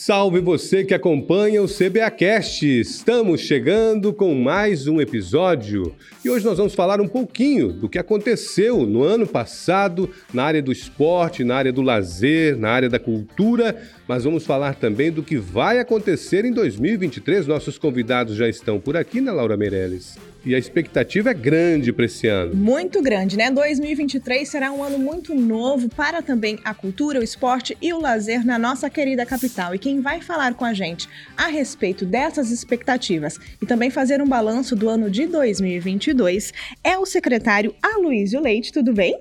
Salve 0.00 0.38
você 0.38 0.84
que 0.84 0.94
acompanha 0.94 1.60
o 1.60 1.66
CBAcast! 1.66 2.64
Estamos 2.64 3.40
chegando 3.40 4.12
com 4.12 4.32
mais 4.32 4.86
um 4.86 5.00
episódio 5.00 5.92
e 6.24 6.30
hoje 6.30 6.44
nós 6.44 6.56
vamos 6.56 6.72
falar 6.72 7.00
um 7.00 7.08
pouquinho 7.08 7.72
do 7.72 7.88
que 7.88 7.98
aconteceu 7.98 8.86
no 8.86 9.02
ano 9.02 9.26
passado 9.26 10.08
na 10.32 10.44
área 10.44 10.62
do 10.62 10.70
esporte, 10.70 11.42
na 11.42 11.56
área 11.56 11.72
do 11.72 11.82
lazer, 11.82 12.56
na 12.56 12.70
área 12.70 12.88
da 12.88 13.00
cultura, 13.00 13.76
mas 14.06 14.22
vamos 14.22 14.46
falar 14.46 14.76
também 14.76 15.10
do 15.10 15.20
que 15.20 15.36
vai 15.36 15.80
acontecer 15.80 16.44
em 16.44 16.52
2023. 16.52 17.48
Nossos 17.48 17.76
convidados 17.76 18.36
já 18.36 18.48
estão 18.48 18.78
por 18.78 18.96
aqui, 18.96 19.20
né, 19.20 19.32
Laura 19.32 19.56
Meirelles? 19.56 20.16
E 20.48 20.54
a 20.54 20.58
expectativa 20.58 21.28
é 21.28 21.34
grande 21.34 21.92
para 21.92 22.06
esse 22.06 22.26
ano. 22.26 22.56
Muito 22.56 23.02
grande, 23.02 23.36
né? 23.36 23.50
2023 23.50 24.48
será 24.48 24.72
um 24.72 24.82
ano 24.82 24.98
muito 24.98 25.34
novo 25.34 25.90
para 25.90 26.22
também 26.22 26.58
a 26.64 26.72
cultura, 26.72 27.20
o 27.20 27.22
esporte 27.22 27.76
e 27.82 27.92
o 27.92 28.00
lazer 28.00 28.46
na 28.46 28.58
nossa 28.58 28.88
querida 28.88 29.26
capital. 29.26 29.74
E 29.74 29.78
quem 29.78 30.00
vai 30.00 30.22
falar 30.22 30.54
com 30.54 30.64
a 30.64 30.72
gente 30.72 31.06
a 31.36 31.48
respeito 31.48 32.06
dessas 32.06 32.50
expectativas 32.50 33.38
e 33.60 33.66
também 33.66 33.90
fazer 33.90 34.22
um 34.22 34.26
balanço 34.26 34.74
do 34.74 34.88
ano 34.88 35.10
de 35.10 35.26
2022 35.26 36.54
é 36.82 36.96
o 36.96 37.04
secretário 37.04 37.74
Aloysio 37.82 38.40
Leite. 38.40 38.72
Tudo 38.72 38.94
bem? 38.94 39.20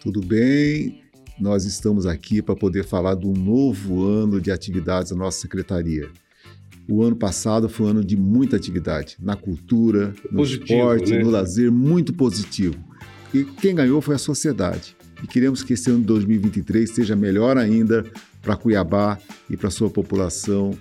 Tudo 0.00 0.20
bem. 0.20 1.02
Nós 1.40 1.64
estamos 1.64 2.06
aqui 2.06 2.40
para 2.40 2.54
poder 2.54 2.84
falar 2.84 3.16
do 3.16 3.32
novo 3.32 4.04
ano 4.04 4.40
de 4.40 4.52
atividades 4.52 5.10
da 5.10 5.16
nossa 5.16 5.40
secretaria. 5.40 6.08
O 6.90 7.04
ano 7.04 7.14
passado 7.14 7.68
foi 7.68 7.86
um 7.86 7.90
ano 7.90 8.04
de 8.04 8.16
muita 8.16 8.56
atividade, 8.56 9.16
na 9.20 9.36
cultura, 9.36 10.12
no 10.30 10.38
positivo, 10.38 10.80
esporte, 10.80 11.12
né? 11.12 11.22
no 11.22 11.30
lazer, 11.30 11.70
muito 11.70 12.12
positivo. 12.12 12.74
E 13.32 13.44
quem 13.44 13.76
ganhou 13.76 14.00
foi 14.00 14.16
a 14.16 14.18
sociedade. 14.18 14.96
E 15.22 15.26
queremos 15.28 15.62
que 15.62 15.74
esse 15.74 15.88
ano 15.88 16.00
de 16.00 16.06
2023 16.06 16.90
seja 16.90 17.14
melhor 17.14 17.56
ainda 17.56 18.04
para 18.42 18.56
Cuiabá 18.56 19.18
e 19.48 19.56
para 19.56 19.70
sua 19.70 19.88
população 19.88 20.76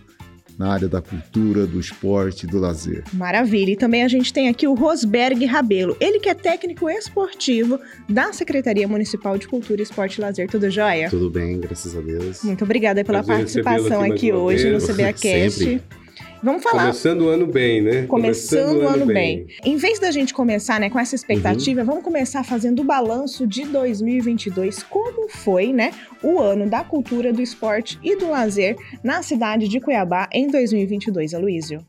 na 0.57 0.73
área 0.73 0.89
da 0.89 1.01
cultura, 1.01 1.65
do 1.65 1.79
esporte, 1.79 2.45
do 2.45 2.59
lazer. 2.59 3.03
Maravilha. 3.13 3.71
E 3.71 3.75
também 3.77 4.03
a 4.03 4.09
gente 4.09 4.33
tem 4.33 4.49
aqui 4.49 4.67
o 4.67 4.73
Rosberg 4.73 5.45
Rabelo. 5.45 5.95
Ele 6.01 6.19
que 6.19 6.27
é 6.27 6.33
técnico 6.33 6.89
esportivo 6.89 7.79
da 8.09 8.33
Secretaria 8.33 8.85
Municipal 8.85 9.37
de 9.37 9.47
Cultura, 9.47 9.81
Esporte 9.81 10.17
e 10.17 10.21
Lazer. 10.21 10.49
Tudo 10.49 10.69
jóia? 10.69 11.09
Tudo 11.09 11.29
bem, 11.29 11.61
graças 11.61 11.95
a 11.95 12.01
Deus. 12.01 12.43
Muito 12.43 12.65
obrigada 12.65 13.05
pela 13.05 13.23
Prazer 13.23 13.63
participação 13.63 14.01
aqui, 14.01 14.13
aqui 14.13 14.33
hoje 14.33 14.69
no 14.69 14.79
CBAcast. 14.79 15.59
Sempre. 15.63 15.98
Vamos 16.41 16.63
falar. 16.63 16.83
Começando 16.83 17.21
o 17.21 17.29
ano 17.29 17.45
bem, 17.45 17.81
né? 17.81 18.05
Começando, 18.05 18.67
Começando 18.67 18.83
o 18.83 18.87
ano 18.87 19.05
bem. 19.05 19.45
bem. 19.45 19.47
Em 19.63 19.75
vez 19.75 19.99
da 19.99 20.09
gente 20.09 20.33
começar, 20.33 20.79
né, 20.79 20.89
com 20.89 20.97
essa 20.97 21.13
expectativa, 21.13 21.81
uhum. 21.81 21.87
vamos 21.87 22.03
começar 22.03 22.43
fazendo 22.43 22.81
o 22.81 22.83
balanço 22.83 23.45
de 23.45 23.65
2022. 23.65 24.83
Como 24.83 25.29
foi, 25.29 25.73
né, 25.73 25.91
o 26.23 26.39
ano 26.39 26.69
da 26.69 26.83
cultura, 26.83 27.33
do 27.33 27.41
esporte 27.41 27.99
e 28.01 28.15
do 28.15 28.29
lazer 28.29 28.77
na 29.03 29.21
cidade 29.21 29.67
de 29.67 29.79
Cuiabá 29.79 30.29
em 30.31 30.47
2022, 30.47 31.33
Aloísio? 31.33 31.85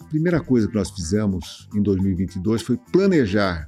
A 0.00 0.04
primeira 0.04 0.40
coisa 0.40 0.68
que 0.68 0.74
nós 0.74 0.90
fizemos 0.90 1.68
em 1.74 1.82
2022 1.82 2.62
foi 2.62 2.78
planejar 2.92 3.66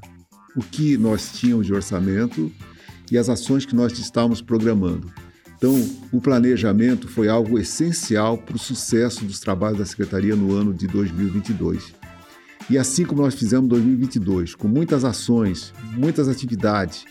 o 0.57 0.61
que 0.61 0.97
nós 0.97 1.33
tínhamos 1.33 1.67
de 1.67 1.75
orçamento 1.75 2.51
e 3.11 3.19
as 3.19 3.29
ações 3.29 3.67
que 3.67 3.75
nós 3.75 3.99
estávamos 3.99 4.41
programando. 4.41 5.13
Então, 5.63 5.81
o 6.11 6.21
planejamento 6.21 7.07
foi 7.07 7.29
algo 7.29 7.57
essencial 7.57 8.37
para 8.37 8.57
o 8.57 8.59
sucesso 8.59 9.25
dos 9.25 9.39
trabalhos 9.39 9.79
da 9.79 9.85
Secretaria 9.85 10.35
no 10.35 10.53
ano 10.53 10.75
de 10.75 10.89
2022. 10.89 11.95
E 12.69 12.77
assim 12.77 13.05
como 13.05 13.23
nós 13.23 13.37
fizemos 13.37 13.67
em 13.67 13.69
2022, 13.69 14.57
com 14.57 14.67
muitas 14.67 15.05
ações, 15.05 15.73
muitas 15.93 16.27
atividades, 16.27 17.05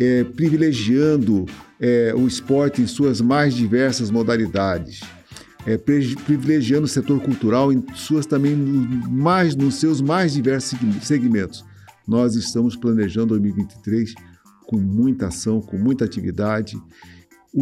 é, 0.00 0.24
privilegiando 0.24 1.44
é, 1.78 2.14
o 2.16 2.26
esporte 2.26 2.80
em 2.80 2.86
suas 2.86 3.20
mais 3.20 3.52
diversas 3.52 4.10
modalidades, 4.10 5.02
é, 5.66 5.76
privilegiando 5.76 6.86
o 6.86 6.88
setor 6.88 7.20
cultural 7.20 7.70
em 7.70 7.84
suas 7.94 8.24
também 8.24 8.56
mais 8.56 9.54
nos 9.54 9.74
seus 9.74 10.00
mais 10.00 10.32
diversos 10.32 10.78
segmentos. 11.02 11.62
Nós 12.08 12.36
estamos 12.36 12.74
planejando 12.74 13.38
2023 13.38 14.14
com 14.66 14.78
muita 14.78 15.26
ação, 15.26 15.60
com 15.60 15.76
muita 15.76 16.06
atividade 16.06 16.80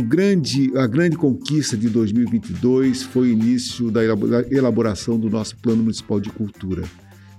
grande, 0.02 0.76
a 0.76 0.86
grande 0.86 1.16
conquista 1.16 1.76
de 1.76 1.88
2022 1.88 3.04
foi 3.04 3.28
o 3.28 3.32
início 3.32 3.90
da 3.90 4.00
elaboração 4.50 5.18
do 5.18 5.30
nosso 5.30 5.56
Plano 5.56 5.82
Municipal 5.82 6.18
de 6.18 6.30
Cultura. 6.30 6.82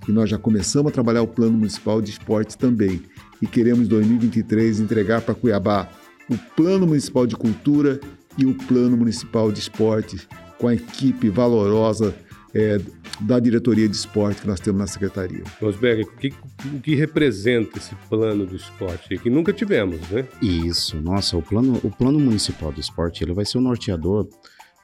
E 0.08 0.12
nós 0.12 0.30
já 0.30 0.38
começamos 0.38 0.90
a 0.90 0.94
trabalhar 0.94 1.22
o 1.22 1.28
Plano 1.28 1.58
Municipal 1.58 2.00
de 2.00 2.10
Esporte 2.10 2.56
também. 2.56 3.02
E 3.42 3.46
queremos, 3.46 3.86
em 3.86 3.88
2023, 3.90 4.80
entregar 4.80 5.20
para 5.20 5.34
Cuiabá 5.34 5.88
o 6.30 6.38
Plano 6.56 6.86
Municipal 6.86 7.26
de 7.26 7.36
Cultura 7.36 8.00
e 8.38 8.46
o 8.46 8.54
Plano 8.54 8.96
Municipal 8.96 9.52
de 9.52 9.60
Esportes, 9.60 10.26
com 10.58 10.68
a 10.68 10.74
equipe 10.74 11.28
valorosa 11.28 12.14
é, 12.56 12.80
da 13.20 13.38
diretoria 13.38 13.86
de 13.86 13.94
esporte 13.94 14.40
que 14.40 14.46
nós 14.46 14.58
temos 14.58 14.80
na 14.80 14.86
secretaria. 14.86 15.44
Rosberg, 15.60 16.04
o 16.04 16.16
que, 16.16 16.32
o 16.74 16.80
que 16.80 16.94
representa 16.94 17.76
esse 17.76 17.94
plano 18.08 18.46
do 18.46 18.56
esporte 18.56 19.18
que 19.18 19.28
nunca 19.28 19.52
tivemos, 19.52 20.00
né? 20.08 20.26
Isso, 20.40 20.98
nossa, 21.00 21.36
o 21.36 21.42
plano, 21.42 21.78
o 21.82 21.90
plano 21.90 22.18
municipal 22.18 22.72
do 22.72 22.80
esporte 22.80 23.22
ele 23.22 23.34
vai 23.34 23.44
ser 23.44 23.58
o 23.58 23.60
norteador 23.60 24.26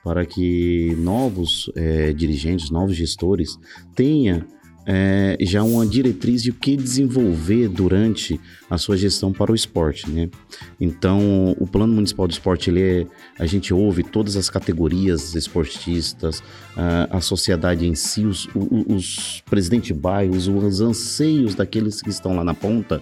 para 0.05 0.27
que 0.27 0.94
novos 0.97 1.71
é, 1.75 2.12
dirigentes, 2.12 2.71
novos 2.71 2.94
gestores 2.94 3.59
tenham 3.94 4.44
é, 4.84 5.37
já 5.41 5.62
uma 5.62 5.87
diretriz 5.87 6.43
de 6.43 6.50
o 6.50 6.54
que 6.54 6.76
desenvolver 6.76 7.69
durante 7.69 8.41
a 8.69 8.76
sua 8.76 8.97
gestão 8.97 9.32
para 9.32 9.53
o 9.53 9.54
esporte, 9.54 10.10
né? 10.10 10.28
Então, 10.81 11.54
o 11.59 11.66
Plano 11.66 11.93
Municipal 11.93 12.26
do 12.26 12.32
Esporte, 12.32 12.70
ele 12.70 12.82
é, 12.82 13.06
a 13.38 13.47
gente 13.47 13.72
ouve 13.72 14.03
todas 14.03 14.37
as 14.37 14.50
categorias 14.50 15.34
esportistas, 15.34 16.43
a, 16.76 17.19
a 17.19 17.20
sociedade 17.20 17.87
em 17.87 17.94
si, 17.94 18.25
os, 18.25 18.48
os, 18.54 18.84
os 18.88 19.43
presidentes 19.48 19.88
de 19.88 19.94
bairros, 19.94 20.48
os 20.48 20.81
anseios 20.81 21.54
daqueles 21.54 22.03
que 22.03 22.10
estão 22.10 22.34
lá 22.34 22.43
na 22.43 22.54
ponta, 22.54 23.00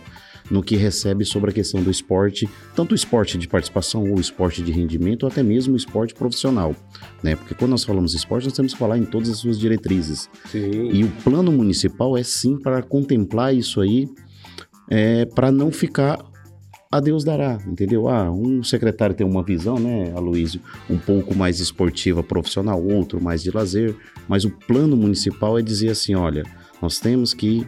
no 0.50 0.62
que 0.62 0.77
recebe 0.77 1.25
sobre 1.25 1.50
a 1.50 1.53
questão 1.53 1.83
do 1.83 1.91
esporte, 1.91 2.49
tanto 2.75 2.93
o 2.93 2.94
esporte 2.94 3.38
de 3.38 3.47
participação 3.47 4.03
ou 4.03 4.16
o 4.16 4.21
esporte 4.21 4.62
de 4.62 4.72
rendimento, 4.72 5.22
ou 5.22 5.28
até 5.28 5.43
mesmo 5.43 5.75
o 5.75 5.77
esporte 5.77 6.15
profissional, 6.15 6.75
né? 7.22 7.37
Porque 7.37 7.55
quando 7.55 7.71
nós 7.71 7.84
falamos 7.84 8.15
esporte, 8.15 8.44
nós 8.44 8.55
temos 8.55 8.72
que 8.72 8.78
falar 8.78 8.99
em 8.99 9.05
todas 9.05 9.31
as 9.31 9.39
suas 9.39 9.59
diretrizes. 9.59 10.28
Sim. 10.50 10.91
E 10.93 11.05
o 11.05 11.09
plano 11.22 11.53
municipal 11.53 12.16
é 12.16 12.22
sim 12.22 12.59
para 12.59 12.83
contemplar 12.83 13.55
isso 13.55 13.81
aí, 13.81 14.09
é, 14.91 15.25
para 15.25 15.53
não 15.53 15.71
ficar 15.71 16.19
a 16.93 16.99
Deus 16.99 17.22
dará, 17.22 17.56
entendeu? 17.69 18.09
Ah, 18.09 18.28
um 18.33 18.65
secretário 18.65 19.15
tem 19.15 19.25
uma 19.25 19.44
visão, 19.44 19.78
né, 19.78 20.12
Aloysio, 20.16 20.60
um 20.89 20.99
pouco 20.99 21.37
mais 21.37 21.60
esportiva, 21.60 22.21
profissional, 22.21 22.84
outro 22.84 23.22
mais 23.22 23.44
de 23.44 23.50
lazer, 23.53 23.94
mas 24.28 24.44
o 24.44 24.50
plano 24.50 24.97
municipal 24.97 25.56
é 25.56 25.62
dizer 25.62 25.91
assim, 25.91 26.16
olha, 26.16 26.43
nós 26.83 26.99
temos 26.99 27.33
que 27.33 27.65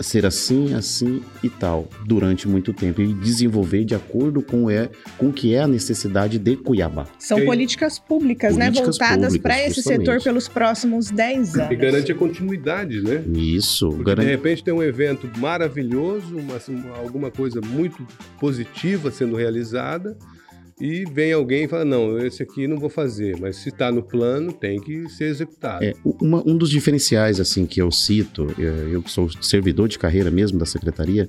ser 0.00 0.26
assim, 0.26 0.74
assim 0.74 1.22
e 1.42 1.48
tal 1.48 1.88
durante 2.06 2.46
muito 2.48 2.72
tempo 2.72 3.00
e 3.00 3.12
desenvolver 3.12 3.84
de 3.84 3.94
acordo 3.94 4.42
com 4.42 4.70
é 4.70 4.90
com 5.16 5.32
que 5.32 5.54
é 5.54 5.60
a 5.60 5.68
necessidade 5.68 6.38
de 6.38 6.56
Cuiabá. 6.56 7.06
São 7.18 7.44
políticas 7.44 7.98
públicas, 7.98 8.56
né, 8.56 8.66
políticas 8.66 8.98
né, 8.98 9.06
voltadas 9.08 9.38
para 9.38 9.64
esse 9.64 9.82
setor 9.82 10.22
pelos 10.22 10.48
próximos 10.48 11.10
10 11.10 11.56
anos. 11.56 11.72
E 11.72 11.76
garante 11.76 12.12
a 12.12 12.14
continuidade, 12.14 13.00
né? 13.00 13.22
Isso. 13.34 13.90
Garante... 13.90 14.26
De 14.26 14.30
repente 14.30 14.64
tem 14.64 14.74
um 14.74 14.82
evento 14.82 15.30
maravilhoso, 15.38 16.36
uma, 16.36 16.96
alguma 16.96 17.30
coisa 17.30 17.60
muito 17.60 18.06
positiva 18.38 19.10
sendo 19.10 19.36
realizada 19.36 20.16
e 20.80 21.04
vem 21.04 21.32
alguém 21.32 21.64
e 21.64 21.68
fala: 21.68 21.84
não, 21.84 22.18
esse 22.18 22.42
aqui 22.42 22.66
não 22.66 22.78
vou 22.78 22.88
fazer, 22.88 23.36
mas 23.40 23.56
se 23.56 23.68
está 23.68 23.90
no 23.90 24.02
plano, 24.02 24.52
tem 24.52 24.80
que 24.80 25.08
ser 25.08 25.24
executado. 25.24 25.84
É, 25.84 25.92
uma, 26.04 26.42
um 26.46 26.56
dos 26.56 26.70
diferenciais 26.70 27.40
assim 27.40 27.66
que 27.66 27.80
eu 27.80 27.90
cito, 27.90 28.46
é, 28.58 28.94
eu 28.94 29.02
sou 29.06 29.28
servidor 29.42 29.88
de 29.88 29.98
carreira 29.98 30.30
mesmo 30.30 30.58
da 30.58 30.66
secretaria, 30.66 31.28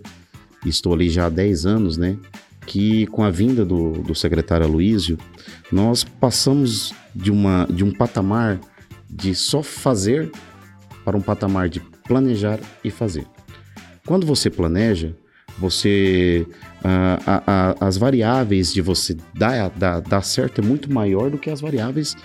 estou 0.66 0.94
ali 0.94 1.10
já 1.10 1.26
há 1.26 1.30
10 1.30 1.66
anos, 1.66 1.98
né? 1.98 2.18
Que 2.66 3.08
com 3.08 3.24
a 3.24 3.32
vinda 3.32 3.66
do, 3.66 3.94
do 4.04 4.14
secretário 4.14 4.66
Aloísio, 4.66 5.18
nós 5.72 6.04
passamos 6.04 6.94
de, 7.16 7.32
uma, 7.32 7.66
de 7.66 7.84
um 7.84 7.92
patamar 7.92 8.60
de 9.10 9.34
só 9.34 9.64
fazer 9.64 10.32
para 11.04 11.18
um 11.18 11.22
patamar 11.22 11.68
de 11.68 11.80
planejar 11.80 12.60
e 12.84 12.92
fazer. 12.92 13.26
Quando 14.06 14.26
você 14.26 14.50
planeja, 14.50 15.16
você 15.60 16.48
uh, 16.80 17.22
a, 17.26 17.44
a, 17.46 17.88
as 17.88 17.98
variáveis 17.98 18.74
de 18.74 18.82
você 18.82 19.16
dar, 19.34 19.70
dar, 19.70 20.00
dar 20.02 20.22
certo 20.22 20.62
é 20.62 20.64
muito 20.64 20.92
maior 20.92 21.30
do 21.30 21.38
que 21.38 21.50
as 21.50 21.62
variáveis 21.62 22.16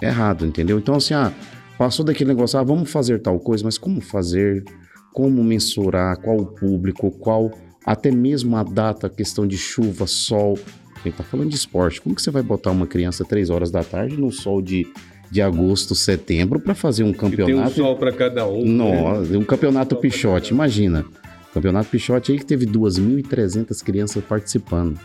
errado, 0.00 0.46
entendeu? 0.46 0.78
Então, 0.78 0.94
assim, 0.94 1.14
ah, 1.14 1.32
passou 1.76 2.04
daquele 2.04 2.28
negócio, 2.28 2.58
ah, 2.58 2.62
vamos 2.62 2.90
fazer 2.90 3.20
tal 3.20 3.38
coisa, 3.40 3.64
mas 3.64 3.76
como 3.78 4.00
fazer? 4.00 4.64
Como 5.12 5.42
mensurar? 5.42 6.18
Qual 6.18 6.36
o 6.36 6.46
público? 6.46 7.10
Qual 7.10 7.50
até 7.88 8.10
mesmo 8.10 8.54
a 8.54 8.62
data, 8.62 9.08
questão 9.08 9.46
de 9.46 9.56
chuva, 9.56 10.06
sol. 10.06 10.58
Quem 11.02 11.10
tá 11.10 11.24
falando 11.24 11.48
de 11.48 11.56
esporte, 11.56 12.00
como 12.02 12.14
que 12.14 12.20
você 12.20 12.30
vai 12.30 12.42
botar 12.42 12.70
uma 12.70 12.86
criança 12.86 13.24
três 13.24 13.48
horas 13.48 13.70
da 13.70 13.82
tarde 13.82 14.16
no 14.16 14.30
sol 14.30 14.60
de, 14.60 14.86
de 15.30 15.40
agosto, 15.40 15.94
setembro 15.94 16.60
para 16.60 16.74
fazer 16.74 17.04
um 17.04 17.14
campeonato? 17.14 17.50
E 17.50 17.74
tem 17.74 17.82
um 17.82 17.86
sol 17.86 17.96
para 17.96 18.12
cada 18.12 18.46
um. 18.46 18.62
Não, 18.64 19.22
né? 19.22 19.38
um 19.38 19.44
campeonato 19.44 19.96
Pichote, 19.96 20.52
imagina. 20.52 21.04
Campeonato 21.52 21.88
Pichote 21.88 22.32
aí 22.32 22.38
que 22.38 22.46
teve 22.46 22.66
2.300 22.66 23.82
crianças 23.82 24.22
participando. 24.24 24.98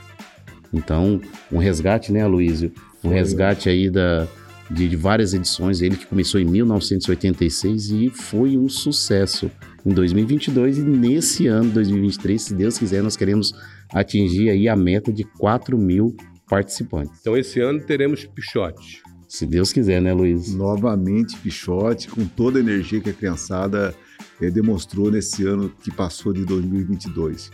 Então, 0.74 1.22
um 1.52 1.58
resgate, 1.58 2.12
né, 2.12 2.22
Aloysio? 2.22 2.72
Um 3.04 3.10
Foi. 3.10 3.14
resgate 3.14 3.70
aí 3.70 3.90
da, 3.90 4.28
de, 4.70 4.90
de 4.90 4.96
várias 4.96 5.34
edições. 5.34 5.82
Ele 5.82 5.96
que 5.96 6.06
começou 6.06 6.40
em 6.40 6.46
1986 6.46 7.92
e 7.92 8.10
foi 8.10 8.58
um 8.58 8.68
sucesso 8.68 9.52
em 9.86 9.94
2022 9.94 10.80
e 10.80 10.82
nesse 10.82 11.48
ano, 11.48 11.70
2023, 11.72 12.42
se 12.42 12.54
Deus 12.54 12.78
quiser, 12.78 13.04
nós 13.04 13.18
queremos 13.18 13.54
atingir 13.94 14.50
aí 14.50 14.68
a 14.68 14.76
meta 14.76 15.12
de 15.12 15.24
4 15.24 15.78
mil 15.78 16.16
participantes. 16.48 17.20
Então 17.20 17.38
esse 17.38 17.60
ano 17.60 17.82
teremos 17.82 18.26
Pichote. 18.26 19.02
Se 19.28 19.46
Deus 19.46 19.74
quiser, 19.74 20.02
né, 20.02 20.14
Luiz? 20.14 20.54
Novamente 20.54 21.36
Pichote, 21.38 22.08
com 22.08 22.26
toda 22.26 22.60
a 22.60 22.62
energia 22.62 23.02
que 23.02 23.10
a 23.10 23.14
criançada 23.14 23.94
demonstrou 24.40 25.12
nesse 25.12 25.46
ano 25.46 25.70
que 25.82 25.92
passou 25.92 26.34
de 26.34 26.46
2022. 26.46 27.52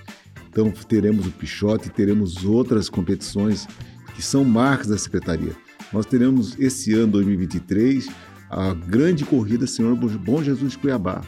Então 0.49 0.71
teremos 0.71 1.27
o 1.27 1.31
Pichote, 1.31 1.89
teremos 1.89 2.43
outras 2.43 2.89
competições 2.89 3.67
que 4.15 4.21
são 4.21 4.43
marcas 4.43 4.87
da 4.87 4.97
secretaria. 4.97 5.55
Nós 5.93 6.05
teremos 6.05 6.57
esse 6.59 6.93
ano 6.93 7.13
2023 7.13 8.07
a 8.49 8.73
grande 8.73 9.23
corrida 9.25 9.67
Senhor 9.67 9.95
Bom 9.95 10.43
Jesus 10.43 10.71
de 10.71 10.77
Cuiabá. 10.77 11.21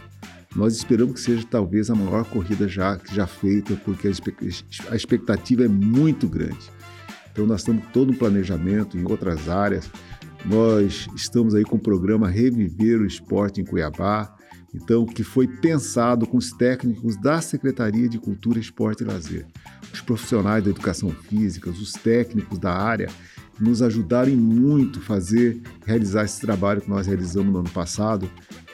Nós 0.56 0.76
esperamos 0.76 1.14
que 1.14 1.22
seja 1.22 1.46
talvez 1.50 1.90
a 1.90 1.96
maior 1.96 2.26
corrida 2.26 2.68
já 2.68 3.00
já 3.14 3.26
feita, 3.26 3.76
porque 3.86 4.08
a 4.90 4.96
expectativa 4.96 5.64
é 5.64 5.68
muito 5.68 6.28
grande. 6.28 6.70
Então 7.32 7.46
nós 7.46 7.62
estamos 7.62 7.84
todo 7.94 8.12
um 8.12 8.16
planejamento 8.16 8.98
em 8.98 9.06
outras 9.06 9.48
áreas. 9.48 9.90
Nós 10.44 11.08
estamos 11.16 11.56
aí 11.56 11.64
com 11.64 11.78
o 11.78 11.80
programa 11.80 12.28
Reviver 12.28 13.00
o 13.00 13.06
Esporte 13.06 13.62
em 13.62 13.66
Cuiabá, 13.66 14.36
então 14.74 15.06
que 15.06 15.24
foi 15.24 15.48
pensado 15.48 16.26
com 16.26 16.38
os 16.38 16.52
técnicos 16.52 17.16
da 17.18 17.42
Secretaria 17.42 18.08
de 18.08 18.18
Cultura, 18.18 18.60
Esporte 18.60 19.04
e 19.04 19.06
Lazer. 19.06 19.46
Os 19.94 20.02
profissionais 20.02 20.64
da 20.64 20.70
educação 20.70 21.10
física, 21.10 21.70
os 21.70 21.94
técnicos 21.94 22.58
da 22.58 22.74
área 22.74 23.10
nos 23.60 23.82
ajudaram 23.82 24.36
muito 24.36 25.00
a 25.00 25.02
fazer, 25.02 25.62
realizar 25.86 26.24
esse 26.24 26.42
trabalho 26.42 26.82
que 26.82 26.90
nós 26.90 27.06
realizamos 27.06 27.52
no 27.52 27.60
ano 27.60 27.70
passado 27.70 28.30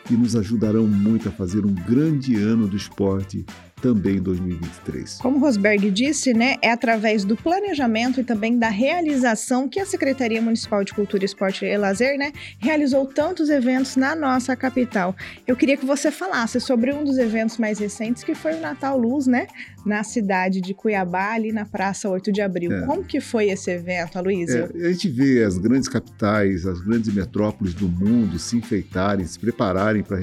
e 0.10 0.14
nos 0.14 0.36
ajudarão 0.36 0.88
muito 0.88 1.28
a 1.28 1.32
fazer 1.32 1.66
um 1.66 1.74
grande 1.74 2.36
ano 2.36 2.68
do 2.68 2.78
esporte 2.78 3.46
também 3.82 4.18
em 4.18 4.22
2023. 4.22 5.20
Como 5.22 5.40
Rosberg 5.40 5.90
disse, 5.92 6.34
né, 6.34 6.56
é 6.62 6.72
através 6.72 7.24
do 7.24 7.36
planejamento 7.36 8.20
e 8.20 8.24
também 8.24 8.58
da 8.58 8.70
realização 8.70 9.68
que 9.68 9.80
a 9.80 9.86
Secretaria 9.86 10.42
Municipal 10.42 10.84
de 10.84 10.94
Cultura, 10.94 11.24
Esporte 11.24 11.66
e 11.66 11.78
Lazer, 11.78 12.18
né, 12.18 12.32
realizou 12.60 13.06
tantos 13.06 13.50
eventos 13.50 13.96
na 13.96 14.16
nossa 14.16 14.56
capital. 14.56 15.16
Eu 15.46 15.56
queria 15.56 15.78
que 15.78 15.86
você 15.86 16.12
falasse 16.12 16.60
sobre 16.60 16.92
um 16.92 17.04
dos 17.04 17.18
eventos 17.18 17.58
mais 17.58 17.80
recentes, 17.80 18.24
que 18.24 18.34
foi 18.34 18.54
o 18.54 18.62
Natal 18.62 18.98
Luz, 18.98 19.28
né, 19.28 19.48
na 19.86 20.04
cidade 20.04 20.60
de 20.60 20.74
Cuiabá, 20.74 21.34
ali 21.34 21.52
na 21.52 21.66
Praça 21.66 22.10
8 22.10 22.32
de 22.32 22.42
Abril. 22.42 22.72
É. 22.72 22.86
Como 22.86 23.04
que 23.04 23.22
foi 23.22 23.50
esse 23.50 23.72
evento, 23.72 24.18
Aloysio? 24.18 24.70
É, 24.76 24.88
a 24.88 24.92
gente 24.92 25.08
vê 25.08 25.44
as 25.44 25.58
grandes 25.58 25.88
capitais, 25.88 26.66
as 26.66 26.82
grandes 26.82 27.14
metrópoles 27.14 27.74
do 27.74 27.88
mundo 27.88 28.40
se 28.40 28.58
enfeitarem, 28.58 29.26
se 29.26 29.40
prepararem 29.40 30.04
para 30.04 30.18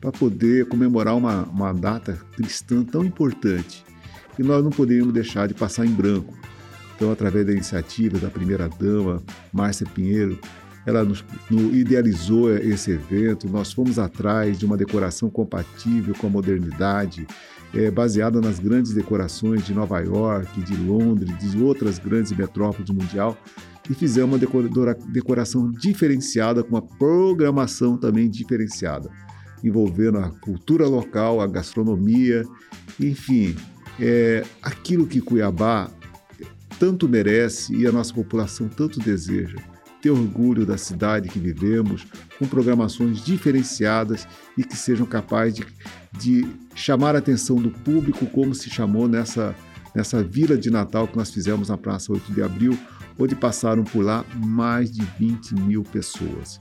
para 0.00 0.10
poder 0.10 0.66
comemorar 0.66 1.16
uma, 1.16 1.44
uma 1.44 1.72
data 1.72 2.18
cristã 2.34 2.82
tão 2.82 3.04
importante. 3.04 3.84
E 4.38 4.42
nós 4.42 4.64
não 4.64 4.70
poderíamos 4.70 5.12
deixar 5.12 5.46
de 5.46 5.54
passar 5.54 5.84
em 5.84 5.90
branco. 5.90 6.32
Então, 6.96 7.12
através 7.12 7.46
da 7.46 7.52
iniciativa 7.52 8.18
da 8.18 8.30
primeira-dama, 8.30 9.22
Márcia 9.52 9.86
Pinheiro, 9.86 10.38
ela 10.86 11.04
nos, 11.04 11.24
nos, 11.50 11.74
idealizou 11.74 12.54
esse 12.54 12.92
evento. 12.92 13.48
Nós 13.48 13.72
fomos 13.72 13.98
atrás 13.98 14.58
de 14.58 14.64
uma 14.64 14.76
decoração 14.76 15.28
compatível 15.28 16.14
com 16.14 16.26
a 16.26 16.30
modernidade, 16.30 17.26
é, 17.74 17.90
baseada 17.90 18.40
nas 18.40 18.58
grandes 18.58 18.92
decorações 18.92 19.64
de 19.64 19.74
Nova 19.74 20.00
York, 20.00 20.60
de 20.62 20.76
Londres, 20.76 21.36
de 21.38 21.62
outras 21.62 21.98
grandes 21.98 22.32
metrópoles 22.32 22.90
mundial, 22.90 23.36
e 23.88 23.94
fizemos 23.94 24.40
uma 24.40 24.94
decoração 25.08 25.70
diferenciada, 25.70 26.62
com 26.62 26.70
uma 26.70 26.82
programação 26.82 27.96
também 27.96 28.28
diferenciada 28.28 29.10
envolvendo 29.62 30.18
a 30.18 30.30
cultura 30.30 30.86
local, 30.86 31.40
a 31.40 31.46
gastronomia, 31.46 32.44
enfim, 32.98 33.56
é, 33.98 34.44
aquilo 34.62 35.06
que 35.06 35.20
Cuiabá 35.20 35.90
tanto 36.78 37.06
merece 37.06 37.74
e 37.74 37.86
a 37.86 37.92
nossa 37.92 38.12
população 38.14 38.68
tanto 38.68 38.98
deseja. 38.98 39.58
Ter 40.00 40.10
orgulho 40.10 40.64
da 40.64 40.78
cidade 40.78 41.28
que 41.28 41.38
vivemos, 41.38 42.06
com 42.38 42.46
programações 42.46 43.22
diferenciadas 43.22 44.26
e 44.56 44.64
que 44.64 44.74
sejam 44.74 45.04
capazes 45.04 45.56
de, 45.56 45.66
de 46.18 46.48
chamar 46.74 47.14
a 47.14 47.18
atenção 47.18 47.56
do 47.56 47.70
público, 47.70 48.24
como 48.24 48.54
se 48.54 48.70
chamou 48.70 49.06
nessa, 49.06 49.54
nessa 49.94 50.22
vila 50.22 50.56
de 50.56 50.70
Natal 50.70 51.06
que 51.06 51.18
nós 51.18 51.30
fizemos 51.30 51.68
na 51.68 51.76
Praça 51.76 52.10
8 52.10 52.32
de 52.32 52.42
Abril, 52.42 52.78
onde 53.18 53.36
passaram 53.36 53.84
por 53.84 54.02
lá 54.02 54.24
mais 54.34 54.90
de 54.90 55.02
20 55.18 55.54
mil 55.56 55.82
pessoas. 55.82 56.58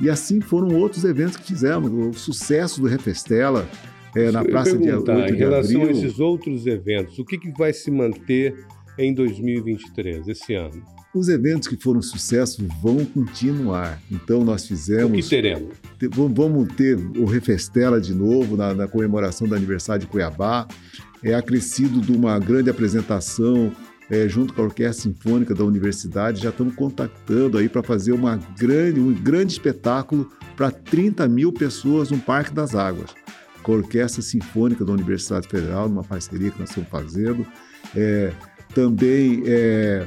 E 0.00 0.10
assim 0.10 0.40
foram 0.40 0.76
outros 0.76 1.04
eventos 1.04 1.36
que 1.36 1.46
fizemos. 1.46 1.90
O 1.90 2.12
sucesso 2.18 2.80
do 2.80 2.86
Refestela 2.86 3.68
é, 4.14 4.30
na 4.30 4.44
Praça 4.44 4.76
de 4.76 4.90
8 4.90 5.04
de 5.04 5.10
Abril. 5.10 5.34
Em 5.34 5.38
relação 5.38 5.82
a 5.82 5.90
esses 5.90 6.20
outros 6.20 6.66
eventos, 6.66 7.18
o 7.18 7.24
que, 7.24 7.38
que 7.38 7.50
vai 7.56 7.72
se 7.72 7.90
manter 7.90 8.54
em 8.98 9.12
2023, 9.12 10.28
esse 10.28 10.54
ano? 10.54 10.82
Os 11.14 11.28
eventos 11.28 11.68
que 11.68 11.76
foram 11.76 12.02
sucesso 12.02 12.66
vão 12.82 13.04
continuar. 13.04 14.00
Então, 14.10 14.44
nós 14.44 14.66
fizemos. 14.66 15.12
O 15.12 15.22
que 15.22 15.28
teremos? 15.28 15.74
Vamos 16.10 16.74
ter 16.74 16.96
o 16.96 17.24
Refestela 17.24 18.00
de 18.00 18.12
novo 18.12 18.56
na, 18.56 18.74
na 18.74 18.88
comemoração 18.88 19.46
do 19.46 19.54
aniversário 19.54 20.02
de 20.02 20.06
Cuiabá. 20.08 20.66
É 21.22 21.34
acrescido 21.34 22.00
de 22.00 22.12
uma 22.12 22.38
grande 22.38 22.68
apresentação 22.68 23.72
é, 24.10 24.28
junto 24.28 24.52
com 24.52 24.62
a 24.62 24.64
Orquestra 24.64 25.10
Sinfônica 25.10 25.54
da 25.54 25.64
Universidade, 25.64 26.42
já 26.42 26.50
estamos 26.50 26.74
contactando 26.74 27.58
aí 27.58 27.68
para 27.68 27.82
fazer 27.82 28.12
uma 28.12 28.36
grande, 28.58 29.00
um 29.00 29.12
grande 29.12 29.52
espetáculo 29.52 30.30
para 30.56 30.70
30 30.70 31.26
mil 31.28 31.52
pessoas 31.52 32.10
no 32.10 32.18
Parque 32.18 32.52
das 32.52 32.74
Águas, 32.74 33.10
com 33.62 33.72
a 33.72 33.76
Orquestra 33.76 34.22
Sinfônica 34.22 34.84
da 34.84 34.92
Universidade 34.92 35.48
Federal, 35.48 35.88
numa 35.88 36.04
parceria 36.04 36.50
que 36.50 36.60
nós 36.60 36.68
estamos 36.68 36.90
fazendo. 36.90 37.46
É, 37.96 38.32
também 38.74 39.42
é, 39.46 40.06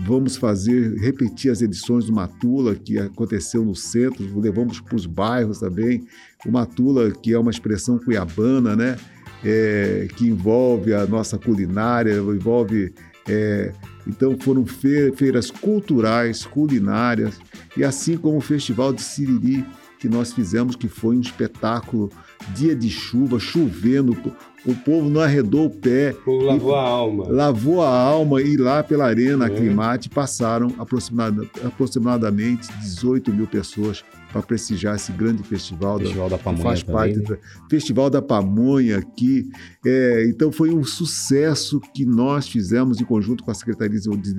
vamos 0.00 0.36
fazer, 0.36 0.96
repetir 0.98 1.50
as 1.50 1.62
edições 1.62 2.06
do 2.06 2.12
Matula, 2.12 2.74
que 2.74 2.98
aconteceu 2.98 3.64
no 3.64 3.74
centro, 3.74 4.24
levamos 4.38 4.80
para 4.80 4.96
os 4.96 5.06
bairros 5.06 5.60
também. 5.60 6.06
O 6.44 6.50
Matula, 6.50 7.10
que 7.10 7.32
é 7.32 7.38
uma 7.38 7.50
expressão 7.50 7.98
cuiabana, 7.98 8.74
né? 8.74 8.96
É, 9.44 10.08
que 10.16 10.26
envolve 10.26 10.92
a 10.92 11.06
nossa 11.06 11.38
culinária, 11.38 12.14
envolve 12.14 12.92
é, 13.28 13.72
então 14.06 14.36
foram 14.38 14.64
feiras 14.64 15.50
culturais, 15.50 16.44
culinárias, 16.44 17.38
e 17.76 17.84
assim 17.84 18.16
como 18.16 18.38
o 18.38 18.40
Festival 18.40 18.92
de 18.92 19.02
Siriri, 19.02 19.64
que 19.98 20.08
nós 20.08 20.32
fizemos, 20.32 20.76
que 20.76 20.88
foi 20.88 21.16
um 21.16 21.20
espetáculo, 21.20 22.10
dia 22.54 22.76
de 22.76 22.88
chuva, 22.88 23.38
chovendo, 23.40 24.16
o 24.64 24.74
povo 24.74 25.08
não 25.08 25.20
arredou 25.20 25.66
o 25.66 25.70
pé. 25.70 26.10
O 26.10 26.24
povo 26.24 26.44
lavou 26.44 26.74
a 26.74 26.82
alma. 26.82 27.28
Lavou 27.28 27.82
a 27.82 27.88
alma 27.88 28.42
e 28.42 28.56
lá 28.56 28.82
pela 28.82 29.06
Arena 29.06 29.46
é. 29.46 29.50
Climate 29.50 30.08
passaram 30.08 30.74
aproximadamente 30.78 32.68
18 32.80 33.32
mil 33.32 33.46
pessoas 33.46 34.04
para 34.36 34.46
prestigiar 34.46 34.96
esse 34.96 35.12
grande 35.12 35.42
festival, 35.42 35.98
festival 35.98 36.28
da, 36.28 36.36
da 36.36 36.42
Pamonha 36.42 36.62
faz 36.62 36.82
parte 36.82 37.18
do 37.20 37.38
Festival 37.70 38.10
da 38.10 38.20
Pamonha 38.20 38.98
aqui. 38.98 39.48
É, 39.84 40.26
então 40.28 40.52
foi 40.52 40.70
um 40.70 40.84
sucesso 40.84 41.80
que 41.94 42.04
nós 42.04 42.48
fizemos 42.48 43.00
em 43.00 43.04
conjunto 43.04 43.42
com 43.42 43.50
a 43.50 43.54
Secretaria 43.54 43.98
de 43.98 44.34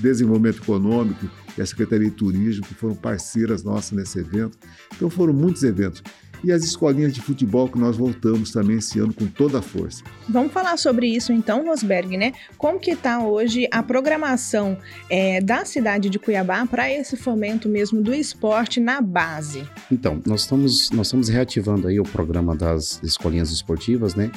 Desenvolvimento 0.00 0.62
Econômico 0.62 1.28
e 1.56 1.62
a 1.62 1.66
Secretaria 1.66 2.08
de 2.08 2.16
Turismo, 2.16 2.64
que 2.64 2.74
foram 2.74 2.94
parceiras 2.94 3.62
nossas 3.62 3.92
nesse 3.92 4.18
evento. 4.18 4.56
Então 4.94 5.10
foram 5.10 5.32
muitos 5.32 5.62
eventos 5.62 6.02
e 6.42 6.52
as 6.52 6.64
escolinhas 6.64 7.12
de 7.12 7.20
futebol 7.20 7.68
que 7.68 7.78
nós 7.78 7.96
voltamos 7.96 8.50
também 8.50 8.78
esse 8.78 8.98
ano 8.98 9.12
com 9.12 9.26
toda 9.26 9.58
a 9.58 9.62
força. 9.62 10.02
Vamos 10.28 10.52
falar 10.52 10.76
sobre 10.76 11.06
isso 11.06 11.32
então, 11.32 11.66
Rosberg, 11.66 12.16
né? 12.16 12.32
Como 12.58 12.78
que 12.78 12.92
está 12.92 13.22
hoje 13.22 13.68
a 13.70 13.82
programação 13.82 14.76
é, 15.08 15.40
da 15.40 15.64
cidade 15.64 16.08
de 16.10 16.18
Cuiabá 16.18 16.66
para 16.66 16.90
esse 16.90 17.16
fomento 17.16 17.68
mesmo 17.68 18.02
do 18.02 18.14
esporte 18.14 18.80
na 18.80 19.00
base? 19.00 19.64
Então, 19.90 20.20
nós 20.26 20.42
estamos, 20.42 20.90
nós 20.90 21.06
estamos 21.06 21.28
reativando 21.28 21.88
aí 21.88 22.00
o 22.00 22.04
programa 22.04 22.56
das 22.56 23.02
escolinhas 23.02 23.50
esportivas, 23.50 24.14
né? 24.14 24.30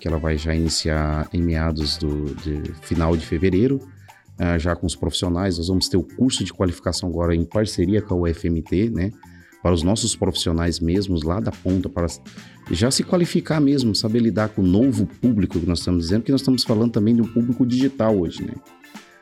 Que 0.00 0.08
ela 0.08 0.18
vai 0.18 0.36
já 0.36 0.54
iniciar 0.54 1.28
em 1.32 1.42
meados 1.42 1.96
do 1.96 2.34
de 2.36 2.72
final 2.82 3.16
de 3.16 3.24
fevereiro. 3.24 3.80
Uh, 4.32 4.58
já 4.58 4.74
com 4.74 4.86
os 4.86 4.96
profissionais, 4.96 5.58
nós 5.58 5.68
vamos 5.68 5.88
ter 5.88 5.96
o 5.96 6.02
curso 6.02 6.42
de 6.42 6.52
qualificação 6.52 7.08
agora 7.08 7.36
em 7.36 7.44
parceria 7.44 8.00
com 8.00 8.14
a 8.14 8.30
UFMT, 8.30 8.90
né? 8.90 9.12
Para 9.62 9.72
os 9.72 9.82
nossos 9.82 10.16
profissionais 10.16 10.80
mesmos 10.80 11.22
lá 11.22 11.38
da 11.38 11.52
ponta, 11.52 11.88
para 11.88 12.06
já 12.70 12.90
se 12.90 13.04
qualificar 13.04 13.60
mesmo, 13.60 13.94
saber 13.94 14.18
lidar 14.18 14.48
com 14.48 14.62
o 14.62 14.66
novo 14.66 15.06
público 15.06 15.60
que 15.60 15.66
nós 15.66 15.78
estamos 15.78 16.04
dizendo, 16.04 16.22
que 16.24 16.32
nós 16.32 16.40
estamos 16.40 16.64
falando 16.64 16.90
também 16.90 17.14
de 17.14 17.22
um 17.22 17.26
público 17.26 17.64
digital 17.64 18.18
hoje, 18.18 18.42
né? 18.42 18.54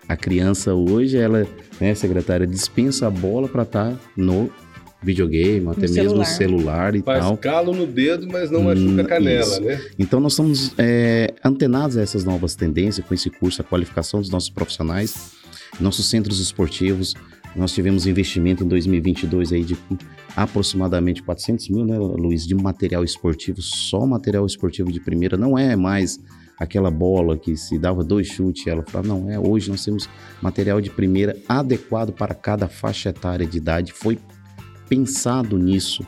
A 0.09 0.17
criança 0.17 0.75
hoje, 0.75 1.17
ela, 1.17 1.47
né, 1.81 1.95
secretária, 1.95 2.47
dispensa 2.47 3.07
a 3.07 3.11
bola 3.11 3.49
para 3.49 3.63
estar 3.63 3.93
tá 3.93 4.01
no 4.17 4.51
videogame, 5.03 5.69
até 5.69 5.87
no 5.87 5.95
mesmo 5.95 5.95
celular. 5.95 6.17
no 6.17 6.25
celular 6.25 6.95
e 6.95 7.03
Faz 7.03 7.21
tal. 7.21 7.29
Faz 7.29 7.41
calo 7.41 7.75
no 7.75 7.87
dedo, 7.87 8.27
mas 8.31 8.51
não 8.51 8.65
machuca 8.65 8.91
hum, 8.91 9.01
a 9.01 9.05
canela, 9.05 9.47
isso. 9.47 9.61
né? 9.61 9.81
Então 9.99 10.21
nós 10.21 10.33
estamos 10.33 10.75
é, 10.79 11.33
antenados 11.45 11.97
a 11.97 12.03
essas 12.03 12.25
novas 12.25 12.55
tendências 12.55 13.07
com 13.07 13.15
esse 13.15 13.31
curso, 13.31 13.63
a 13.63 13.65
qualificação 13.65 14.21
dos 14.21 14.31
nossos 14.31 14.51
profissionais, 14.51 15.33
nossos 15.79 16.09
centros 16.09 16.41
esportivos, 16.41 17.15
Nós 17.55 17.73
tivemos 17.73 18.07
investimento 18.07 18.63
em 18.63 18.69
2022 18.69 19.53
aí 19.53 19.65
de 19.65 19.77
aproximadamente 20.37 21.23
400 21.23 21.69
mil, 21.71 21.85
né, 21.85 21.99
Luiz, 21.99 22.47
de 22.47 22.55
material 22.55 23.03
esportivo, 23.03 23.61
só 23.61 24.07
material 24.07 24.47
esportivo 24.47 24.93
de 24.93 25.01
primeira, 25.01 25.37
não 25.37 25.59
é 25.59 25.75
mais 25.75 26.21
aquela 26.59 26.91
bola 26.91 27.39
que 27.39 27.57
se 27.57 27.79
dava 27.79 28.05
dois 28.05 28.29
chutes 28.29 28.67
e 28.67 28.71
ela 28.71 28.85
falava, 28.87 29.09
não, 29.09 29.31
é, 29.31 29.39
hoje 29.39 29.71
nós 29.71 29.85
temos 29.85 30.09
material 30.43 30.81
de 30.81 30.91
primeira 30.91 31.37
adequado 31.49 32.13
para 32.13 32.35
cada 32.35 32.69
faixa 32.69 33.09
etária 33.09 33.47
de 33.47 33.57
idade, 33.57 33.93
foi 33.93 34.19
pensado 34.89 35.57
nisso, 35.57 36.07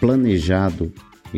planejado, 0.00 0.92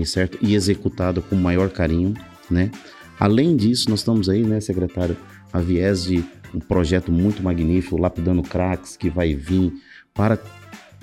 certo? 0.04 0.38
E 0.40 0.54
executado 0.54 1.22
com 1.22 1.34
maior 1.34 1.70
carinho, 1.70 2.14
né? 2.50 2.70
Além 3.18 3.56
disso, 3.56 3.88
nós 3.88 4.00
estamos 4.00 4.28
aí, 4.28 4.42
né, 4.42 4.60
secretário, 4.60 5.16
a 5.52 5.60
viés 5.60 6.04
de 6.04 6.24
um 6.56 6.60
projeto 6.60 7.12
muito 7.12 7.42
magnífico, 7.42 8.00
Lapidando 8.00 8.42
Cracks, 8.42 8.96
que 8.96 9.10
vai 9.10 9.34
vir 9.34 9.74
para 10.14 10.38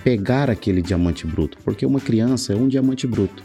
pegar 0.04 0.50
aquele 0.50 0.82
diamante 0.82 1.28
bruto, 1.28 1.60
porque 1.64 1.86
uma 1.86 2.00
criança 2.00 2.54
é 2.54 2.56
um 2.56 2.68
diamante 2.68 3.06
bruto. 3.06 3.44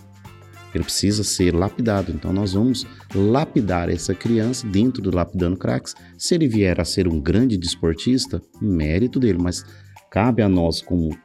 Ele 0.75 0.85
precisa 0.85 1.23
ser 1.23 1.55
lapidado. 1.55 2.11
Então 2.13 2.33
nós 2.33 2.55
vamos 2.55 2.87
lapidar 3.15 3.91
essa 3.91 4.15
criança 4.15 4.67
dentro 4.67 5.03
do 5.03 5.15
Lapidando 5.15 5.57
Cracks. 5.57 5.95
Se 6.17 6.35
ele 6.35 6.47
vier 6.47 6.81
a 6.81 6.85
ser 6.85 7.09
um 7.09 7.21
grande 7.21 7.57
desportista, 7.57 8.41
mérito 8.61 9.19
dele, 9.19 9.39
mas 9.41 9.65
cabe 10.11 10.43
a 10.43 10.49
nós 10.49 10.83
como 10.83 11.17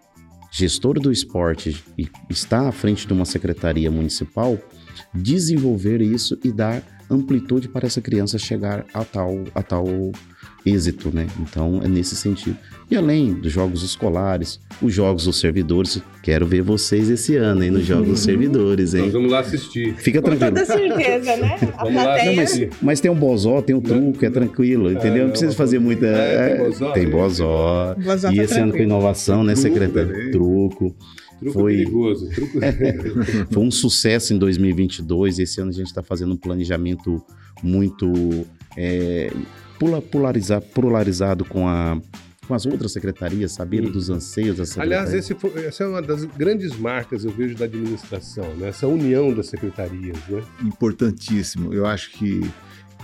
gestor 0.52 1.00
do 1.00 1.12
esporte 1.12 1.84
e 1.98 2.08
está 2.30 2.68
à 2.70 2.72
frente 2.72 3.08
de 3.08 3.13
uma 3.13 3.25
secretaria 3.25 3.92
municipal 3.92 4.58
desenvolver 5.13 6.02
isso 6.02 6.40
e 6.44 6.52
dar 6.52 6.82
amplitude 7.13 7.67
para 7.70 7.86
essa 7.88 8.01
criança 8.01 8.38
chegar 8.38 8.86
a 8.93 9.03
tal, 9.03 9.43
a 9.53 9.62
tal 9.63 9.86
êxito, 10.65 11.13
né? 11.13 11.27
Então 11.39 11.82
é 11.84 11.88
nesse 11.88 12.15
sentido. 12.15 12.55
E 12.89 12.96
além 12.96 13.34
dos 13.34 13.51
jogos 13.51 13.84
escolares, 13.84 14.60
os 14.82 14.93
jogos 14.93 15.25
dos 15.25 15.39
servidores, 15.39 16.01
quero 16.22 16.46
ver 16.46 16.62
vocês 16.62 17.10
esse 17.10 17.36
ano 17.36 17.62
aí 17.62 17.72
nos 17.72 17.86
jogos 17.86 18.08
dos 18.08 18.20
servidores, 18.22 18.93
hein? 18.93 19.03
Nós 19.03 19.13
vamos 19.13 19.32
lá 19.32 19.39
assistir. 19.39 19.93
Fica 19.98 20.22
Com 20.22 20.29
tranquilo. 20.36 20.51
toda 20.53 20.65
certeza, 20.65 21.36
né? 21.38 21.58
A 21.77 21.84
Vamos 21.84 21.96
lá, 21.96 22.03
plateia- 22.03 22.25
Não, 22.29 22.36
mas, 22.36 22.70
mas 22.82 23.00
tem 23.01 23.12
um 23.12 23.15
bozó, 23.15 23.62
tem 23.62 23.75
um 23.75 23.82
truque, 23.82 24.25
é 24.25 24.29
tranquilo, 24.29 24.91
entendeu? 24.91 25.24
Não 25.24 25.32
precisa 25.32 25.53
fazer 25.53 25.79
muita. 25.79 26.05
É, 26.08 26.50
tem 26.50 26.55
é, 26.55 26.58
bozó, 26.70 26.91
Tem 26.91 27.05
né? 27.05 27.12
bozó. 27.12 27.96
Bozó 27.96 28.32
E 28.32 28.36
tá 28.38 28.43
esse 28.43 28.53
ano 28.53 28.63
com 28.65 28.70
tranquilo. 28.70 28.84
inovação, 28.84 29.43
né, 29.43 29.53
Truco 29.53 29.67
secretário? 29.70 30.32
Truco. 30.32 30.96
Truco 31.40 31.60
Foi- 31.60 31.74
perigoso. 31.78 32.30
Truco... 32.30 32.60
Foi 33.52 33.63
um 33.63 33.72
sucesso 33.72 34.34
em 34.34 34.38
2022. 34.38 35.40
Esse 35.40 35.60
ano 35.62 35.70
a 35.70 35.74
gente 35.74 35.88
está 35.88 36.02
fazendo 36.04 36.34
um 36.34 36.38
planejamento 36.38 37.24
muito 37.62 38.46
é, 38.78 39.32
pula- 39.80 40.02
polarizar, 40.02 40.62
polarizado 40.62 41.46
com, 41.46 41.68
a, 41.68 42.00
com 42.48 42.54
as 42.54 42.66
outras 42.66 42.92
secretarias, 42.92 43.52
saber 43.52 43.82
dos 43.90 44.10
anseios 44.10 44.58
das 44.58 44.70
secretarias. 44.70 45.00
Aliás, 45.10 45.13
esse 45.13 45.34
foi- 45.36 45.66
essa 45.66 45.84
é 45.84 45.88
uma 45.88 46.02
das 46.02 46.24
grandes 46.25 46.75
marcas, 46.78 47.24
eu 47.25 47.32
vejo, 47.32 47.56
da 47.56 47.66
administração, 47.66 48.48
né? 48.56 48.70
essa 48.70 48.88
união 48.88 49.34
das 49.34 49.48
secretarias. 49.48 50.18
Né? 50.30 50.42
importantíssimo. 50.63 51.74
Eu 51.74 51.86
acho 51.86 52.12
que 52.12 52.42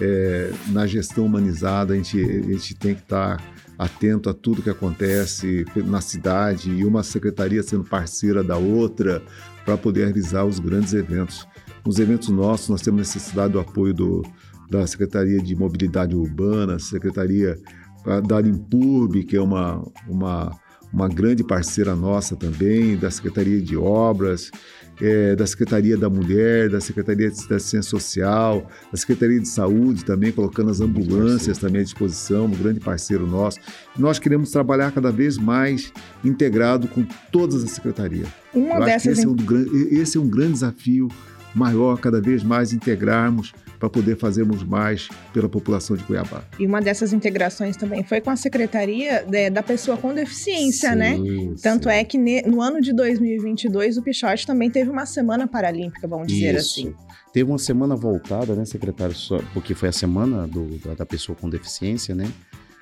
é, 0.02 0.52
na 0.70 0.88
gestão 0.88 1.26
humanizada 1.26 1.94
a 1.94 1.98
gente, 1.98 2.20
a 2.20 2.52
gente 2.54 2.76
tem 2.76 2.96
que 2.96 3.02
estar 3.02 3.38
atento 3.80 4.30
a 4.30 4.34
tudo 4.34 4.62
que 4.62 4.70
acontece 4.70 5.66
na 5.86 6.02
cidade 6.02 6.70
e 6.70 6.84
uma 6.84 7.02
secretaria 7.02 7.64
sendo 7.64 7.86
parceira 7.86 8.44
da 8.44 8.58
outra 8.58 9.24
para 9.64 9.78
poder 9.78 10.04
realizar 10.04 10.44
os 10.44 10.60
grandes 10.60 10.94
eventos. 10.94 11.48
Nos 11.86 11.98
eventos 11.98 12.28
nossos, 12.28 12.68
nós 12.68 12.82
temos 12.82 13.00
necessidade 13.00 13.54
do 13.54 13.60
apoio 13.60 13.94
do, 13.94 14.22
da 14.70 14.86
Secretaria 14.86 15.42
de 15.42 15.56
Mobilidade 15.56 16.14
Urbana, 16.14 16.78
Secretaria 16.78 17.58
ah, 18.06 18.20
da 18.20 18.42
Limpurb, 18.42 19.24
que 19.24 19.38
é 19.38 19.42
uma, 19.42 19.82
uma, 20.06 20.52
uma 20.92 21.08
grande 21.08 21.42
parceira 21.42 21.96
nossa 21.96 22.36
também, 22.36 22.98
da 22.98 23.10
Secretaria 23.10 23.62
de 23.62 23.78
Obras, 23.78 24.52
é, 25.02 25.36
da 25.36 25.48
Secretaria 25.48 25.98
da 25.98 26.10
Mulher, 26.10 26.70
da 26.70 26.82
Secretaria 26.82 27.30
de 27.30 27.34
Assistência 27.34 27.82
Social, 27.82 28.70
da 28.92 28.98
Secretaria 28.98 29.40
de 29.40 29.48
Saúde 29.48 30.04
também, 30.04 30.32
colocando 30.32 30.70
as 30.70 30.82
ambulâncias 30.82 31.58
também 31.58 31.82
à 31.82 31.84
disposição, 31.84 32.46
um 32.46 32.52
grande 32.52 32.80
parceiro 32.80 33.26
nosso. 33.26 33.60
Nós 33.98 34.20
queremos 34.20 34.52
trabalhar 34.52 34.92
cada 34.92 35.12
vez 35.12 35.38
mais 35.38 35.92
integrado 36.24 36.88
com 36.88 37.06
todas 37.32 37.64
as 37.64 37.72
secretarias. 37.72 38.28
Uma 38.54 38.76
Eu 38.76 38.84
acho 38.84 39.04
que 39.04 39.10
dessas 39.10 39.18
esse 39.20 39.26
é, 39.26 39.30
um, 39.30 40.02
esse 40.02 40.18
é 40.18 40.22
um 40.22 40.30
grande 40.30 40.54
desafio 40.54 41.08
maior, 41.56 41.98
cada 42.00 42.22
vez 42.22 42.44
mais 42.44 42.74
integrarmos 42.74 43.54
para 43.80 43.90
poder 43.90 44.18
fazermos 44.18 44.62
mais 44.64 45.08
pela 45.34 45.48
população 45.48 45.96
de 45.96 46.04
Cuiabá. 46.04 46.44
E 46.60 46.66
uma 46.66 46.82
dessas 46.82 47.14
integrações 47.14 47.78
também 47.78 48.04
foi 48.04 48.20
com 48.20 48.30
a 48.30 48.36
Secretaria 48.36 49.26
é, 49.32 49.50
da 49.50 49.64
Pessoa 49.64 49.96
com 49.96 50.14
Deficiência, 50.14 50.94
né? 50.94 51.16
Sim, 51.16 51.56
Tanto 51.64 51.86
sim. 51.86 51.96
é 51.96 52.04
que 52.04 52.18
ne- 52.18 52.42
no 52.42 52.62
ano 52.62 52.82
de 52.82 52.92
2022 52.94 53.98
o 53.98 54.02
Pichote 54.04 54.46
também 54.46 54.70
teve 54.70 54.90
uma 54.90 55.06
semana 55.06 55.48
paralímpica, 55.48 56.08
vamos 56.08 56.28
dizer 56.28 56.56
Isso. 56.56 56.82
assim. 56.82 56.94
Teve 57.32 57.50
uma 57.50 57.60
semana 57.60 57.96
voltada, 57.96 58.54
né, 58.56 58.66
secretário, 58.66 59.16
só- 59.16 59.40
porque 59.54 59.74
foi 59.74 59.90
a 59.90 59.94
semana 59.94 60.46
do- 60.48 60.78
da, 60.80 60.96
da 60.96 61.06
pessoa 61.06 61.36
com 61.40 61.50
deficiência, 61.50 62.14
né? 62.14 62.30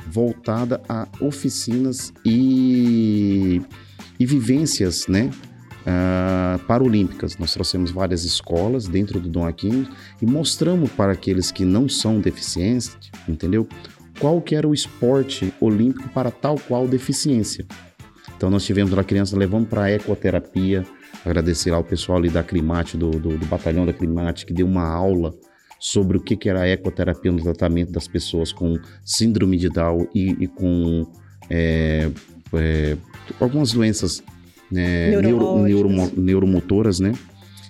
Voltada 0.09 0.81
a 0.89 1.07
oficinas 1.21 2.11
e, 2.25 3.61
e 4.19 4.25
vivências, 4.25 5.05
né? 5.07 5.29
Ah, 5.89 6.59
paralímpicas. 6.67 7.37
Nós 7.37 7.53
trouxemos 7.53 7.91
várias 7.91 8.25
escolas 8.25 8.89
dentro 8.89 9.21
do 9.21 9.29
Dom 9.29 9.47
Aquino 9.47 9.87
e 10.21 10.25
mostramos 10.25 10.91
para 10.91 11.13
aqueles 11.13 11.49
que 11.49 11.63
não 11.63 11.87
são 11.87 12.19
deficientes, 12.19 12.97
entendeu? 13.25 13.65
Qual 14.19 14.41
que 14.41 14.53
era 14.53 14.67
o 14.67 14.73
esporte 14.73 15.53
olímpico 15.61 16.09
para 16.09 16.29
tal 16.29 16.59
qual 16.59 16.89
deficiência. 16.89 17.65
Então 18.35 18.49
nós 18.49 18.65
tivemos 18.65 18.91
lá 18.91 19.01
criança 19.01 19.37
levando 19.37 19.67
para 19.67 19.83
a 19.83 19.91
ecoterapia, 19.91 20.85
agradecer 21.23 21.71
lá 21.71 21.79
o 21.79 21.83
pessoal 21.85 22.17
ali 22.17 22.29
da 22.29 22.43
Climate, 22.43 22.97
do, 22.97 23.11
do, 23.11 23.37
do 23.37 23.45
batalhão 23.45 23.85
da 23.85 23.93
Climate, 23.93 24.45
que 24.45 24.53
deu 24.53 24.67
uma 24.67 24.85
aula 24.85 25.33
sobre 25.79 26.17
o 26.17 26.21
que, 26.21 26.35
que 26.35 26.49
era 26.49 26.63
a 26.63 26.67
ecoterapia 26.67 27.31
no 27.31 27.41
tratamento 27.41 27.93
das 27.93 28.09
pessoas 28.09 28.51
com 28.51 28.77
síndrome 29.05 29.55
de 29.55 29.69
Down 29.69 30.05
e, 30.13 30.35
e 30.43 30.47
com 30.47 31.09
é, 31.49 32.11
é, 32.53 32.97
algumas 33.39 33.71
doenças 33.71 34.21
né, 34.71 35.09
neuro, 35.21 35.63
neuromo- 35.63 36.11
neuromotoras, 36.15 36.99
né? 36.99 37.13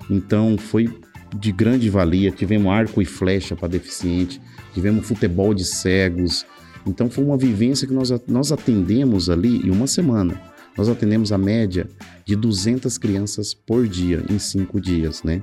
Então 0.09 0.57
foi 0.57 0.89
de 1.37 1.51
grande 1.51 1.89
valia. 1.89 2.31
Tivemos 2.31 2.71
arco 2.71 3.01
e 3.01 3.05
flecha 3.05 3.55
para 3.55 3.67
deficiente, 3.67 4.41
tivemos 4.73 5.05
futebol 5.07 5.53
de 5.53 5.65
cegos. 5.65 6.45
Então 6.85 7.09
foi 7.09 7.23
uma 7.23 7.37
vivência 7.37 7.87
que 7.87 7.93
nós, 7.93 8.11
nós 8.27 8.51
atendemos 8.51 9.29
ali 9.29 9.57
em 9.67 9.69
uma 9.69 9.87
semana. 9.87 10.39
Nós 10.77 10.87
atendemos 10.89 11.31
a 11.31 11.37
média 11.37 11.87
de 12.25 12.35
200 12.35 12.97
crianças 12.97 13.53
por 13.53 13.87
dia, 13.87 14.23
em 14.29 14.37
cinco 14.37 14.79
dias, 14.79 15.23
né? 15.23 15.41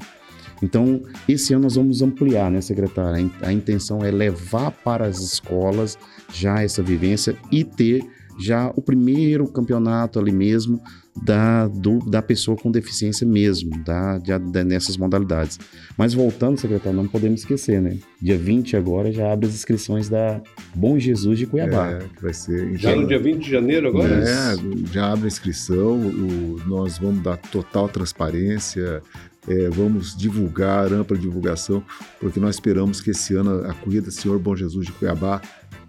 Então, 0.63 1.03
esse 1.29 1.53
ano 1.53 1.65
nós 1.65 1.75
vamos 1.75 2.01
ampliar, 2.01 2.51
né, 2.51 2.61
secretária? 2.61 3.29
A 3.43 3.53
intenção 3.53 4.05
é 4.05 4.11
levar 4.11 4.71
para 4.71 5.05
as 5.05 5.19
escolas 5.21 5.99
já 6.33 6.63
essa 6.63 6.83
vivência 6.83 7.37
e 7.51 7.65
ter 7.65 8.03
já 8.41 8.73
o 8.77 8.81
primeiro 8.81 9.47
campeonato 9.49 10.19
ali 10.19 10.33
mesmo 10.33 10.81
da, 11.23 11.69
do- 11.69 12.01
da 12.11 12.21
pessoa 12.21 12.57
com 12.57 12.71
deficiência 12.71 13.27
mesmo, 13.27 13.71
da, 13.85 14.19
de- 14.19 14.39
da- 14.39 14.65
nessas 14.65 14.97
modalidades. 14.97 15.59
Mas 15.97 16.13
voltando, 16.13 16.59
secretário, 16.59 16.97
não 16.97 17.07
podemos 17.07 17.41
esquecer, 17.41 17.81
né? 17.81 17.97
Dia 18.21 18.37
20 18.37 18.77
agora 18.77 19.13
já 19.13 19.33
abre 19.33 19.47
as 19.47 19.55
inscrições 19.55 20.09
da 20.09 20.41
Bom 20.75 20.99
Jesus 20.99 21.39
de 21.39 21.47
Cuiabá. 21.47 21.91
É, 21.91 21.99
que 22.17 22.23
vai 22.23 22.35
ser. 22.35 22.77
Já 22.77 22.97
no 22.97 23.07
dia 23.07 23.19
20 23.19 23.45
de 23.45 23.51
janeiro 23.51 23.89
agora? 23.89 24.13
É, 24.25 24.57
já 24.93 25.13
abre 25.13 25.25
a 25.27 25.29
inscrição, 25.29 25.93
o- 25.99 26.61
nós 26.67 26.99
vamos 26.99 27.23
dar 27.23 27.37
total 27.37 27.89
transparência, 27.89 29.01
é, 29.47 29.69
vamos 29.71 30.17
divulgar, 30.17 30.93
ampla 30.93 31.17
divulgação, 31.17 31.83
porque 32.19 32.41
nós 32.41 32.57
esperamos 32.57 33.01
que 33.01 33.11
esse 33.11 33.35
ano 33.37 33.65
a 33.67 33.75
Corrida 33.75 34.11
Senhor 34.11 34.39
Bom 34.39 34.57
Jesus 34.57 34.87
de 34.87 34.93
Cuiabá 34.93 35.41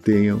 tenha 0.04 0.36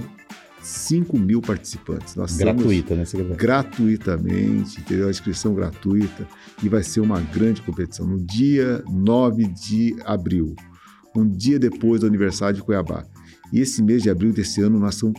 5 0.66 1.18
mil 1.18 1.40
participantes. 1.40 2.16
Nós 2.16 2.36
Gratuita, 2.36 2.94
né, 2.94 3.04
secretário? 3.04 3.36
gratuitamente, 3.36 4.80
entendeu? 4.80 5.06
A 5.06 5.10
inscrição 5.10 5.54
gratuita 5.54 6.26
e 6.62 6.68
vai 6.68 6.82
ser 6.82 7.00
uma 7.00 7.20
grande 7.20 7.62
competição 7.62 8.06
no 8.06 8.20
dia 8.20 8.82
9 8.88 9.46
de 9.46 9.96
abril, 10.04 10.54
um 11.14 11.28
dia 11.28 11.58
depois 11.58 12.00
do 12.00 12.06
aniversário 12.06 12.56
de 12.56 12.62
Cuiabá. 12.62 13.04
E 13.52 13.60
esse 13.60 13.82
mês 13.82 14.02
de 14.02 14.10
abril 14.10 14.32
desse 14.32 14.60
ano 14.60 14.78
nós 14.78 14.94
estamos, 14.94 15.16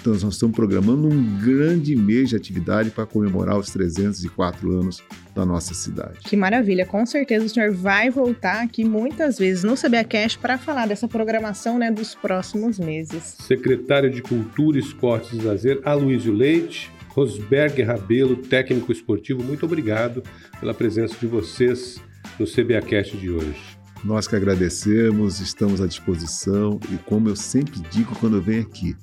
então, 0.00 0.12
nós 0.12 0.34
estamos 0.34 0.56
programando 0.56 1.08
um 1.08 1.38
grande 1.38 1.94
mês 1.94 2.28
de 2.28 2.36
atividade 2.36 2.90
para 2.90 3.06
comemorar 3.06 3.56
os 3.58 3.70
304 3.70 4.72
anos 4.72 5.02
da 5.34 5.46
nossa 5.46 5.72
cidade. 5.72 6.18
Que 6.24 6.36
maravilha, 6.36 6.84
com 6.84 7.06
certeza 7.06 7.46
o 7.46 7.48
senhor 7.48 7.72
vai 7.72 8.10
voltar 8.10 8.62
aqui 8.62 8.84
muitas 8.84 9.38
vezes 9.38 9.62
no 9.62 9.74
CBA 9.74 10.04
Cash 10.04 10.36
para 10.36 10.58
falar 10.58 10.86
dessa 10.86 11.06
programação 11.06 11.78
né, 11.78 11.90
dos 11.90 12.14
próximos 12.14 12.78
meses. 12.78 13.36
Secretário 13.40 14.10
de 14.10 14.20
Cultura, 14.20 14.78
Esportes 14.78 15.32
e 15.32 15.42
Lazer, 15.42 15.80
Aloysio 15.84 16.32
Leite, 16.32 16.90
Rosberg 17.10 17.82
Rabelo, 17.82 18.36
técnico 18.36 18.92
esportivo, 18.92 19.42
muito 19.42 19.64
obrigado 19.64 20.22
pela 20.58 20.74
presença 20.74 21.14
de 21.18 21.26
vocês 21.26 22.00
no 22.38 22.46
CBAcast 22.46 23.16
de 23.16 23.30
hoje. 23.30 23.69
Nós 24.02 24.26
que 24.26 24.34
agradecemos, 24.34 25.40
estamos 25.40 25.80
à 25.80 25.86
disposição 25.86 26.80
e, 26.90 26.96
como 26.96 27.28
eu 27.28 27.36
sempre 27.36 27.80
digo 27.90 28.14
quando 28.16 28.36
eu 28.36 28.42
venho 28.42 28.62
aqui, 28.62 28.96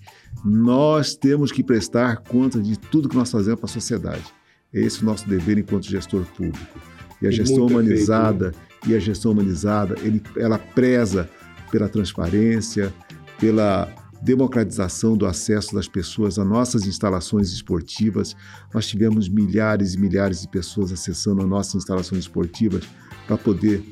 nós 0.44 1.16
temos 1.16 1.52
que 1.52 1.64
prestar 1.64 2.18
conta 2.18 2.60
de 2.60 2.78
tudo 2.80 3.08
que 3.08 3.16
nós 3.16 3.30
fazemos 3.30 3.60
para 3.60 3.70
a 3.70 3.74
sociedade. 3.74 4.26
Esse 4.74 5.00
é 5.00 5.02
o 5.04 5.06
nosso 5.06 5.28
dever 5.28 5.58
enquanto 5.58 5.86
gestor 5.86 6.26
público. 6.36 6.80
E 7.22 7.28
a 7.28 7.32
gestão 7.32 7.66
humanizada, 7.66 8.52
feito, 8.52 8.88
né? 8.88 8.94
e 8.94 8.96
a 8.96 9.00
gestão 9.00 9.32
humanizada, 9.32 9.96
ele, 10.02 10.22
ela 10.36 10.58
preza 10.58 11.30
pela 11.72 11.88
transparência, 11.88 12.94
pela 13.40 13.94
democratização 14.22 15.16
do 15.16 15.26
acesso 15.26 15.76
das 15.76 15.88
pessoas 15.88 16.40
a 16.40 16.46
nossas 16.46 16.88
instalações 16.88 17.52
esportivas. 17.52 18.36
Nós 18.74 18.88
tivemos 18.88 19.30
milhares 19.30 19.94
e 19.94 20.00
milhares 20.00 20.42
de 20.42 20.48
pessoas 20.48 20.92
acessando 20.92 21.42
as 21.42 21.48
nossas 21.48 21.76
instalações 21.76 22.22
esportivas 22.22 22.84
para 23.28 23.38
poder 23.38 23.84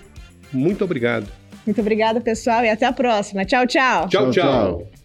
muito 0.52 0.84
obrigado. 0.84 1.26
Muito 1.66 1.82
obrigada, 1.82 2.22
pessoal, 2.22 2.64
e 2.64 2.70
até 2.70 2.86
a 2.86 2.94
próxima. 2.94 3.44
Tchau, 3.46 3.66
tchau. 3.66 4.08
Tchau, 4.10 4.30
tchau. 4.30 4.32
tchau. 4.32 5.03